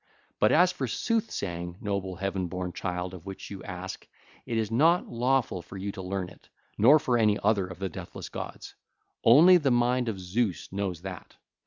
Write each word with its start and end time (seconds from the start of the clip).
But 0.39 0.51
as 0.51 0.71
for 0.71 0.87
sooth 0.87 1.29
saying, 1.29 1.77
noble, 1.79 2.15
heaven 2.15 2.47
born 2.47 2.73
child, 2.73 3.13
of 3.13 3.27
which 3.27 3.51
you 3.51 3.61
ask, 3.63 4.07
it 4.47 4.57
is 4.57 4.71
not 4.71 5.05
lawful 5.07 5.61
for 5.61 5.77
you 5.77 5.91
to 5.91 6.01
learn 6.01 6.29
it, 6.29 6.49
nor 6.75 6.97
for 6.97 7.19
any 7.19 7.37
other 7.43 7.67
of 7.67 7.77
the 7.77 7.87
deathless 7.87 8.27
gods: 8.27 8.73
only 9.23 9.57
the 9.57 9.69
mind 9.69 10.09
of 10.09 10.19
Zeus 10.19 10.71
knows 10.73 11.03
that. 11.03 11.37